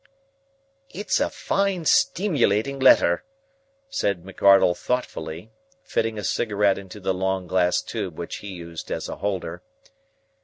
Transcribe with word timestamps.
"It's 0.89 1.19
a 1.19 1.29
fine, 1.29 1.85
steemulating 1.85 2.79
letter," 2.81 3.23
said 3.87 4.23
McArdle 4.23 4.75
thoughtfully, 4.75 5.51
fitting 5.83 6.17
a 6.17 6.23
cigarette 6.23 6.79
into 6.79 6.99
the 6.99 7.13
long 7.13 7.45
glass 7.45 7.83
tube 7.83 8.17
which 8.17 8.37
he 8.37 8.47
used 8.47 8.89
as 8.91 9.07
a 9.07 9.17
holder. 9.17 9.61